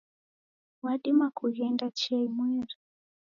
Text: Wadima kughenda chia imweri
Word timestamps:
Wadima 0.83 1.27
kughenda 1.37 1.85
chia 1.97 2.19
imweri 2.27 2.75